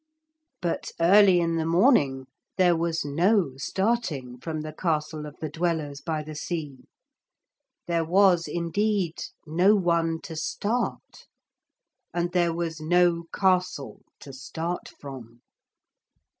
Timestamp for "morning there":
1.67-2.75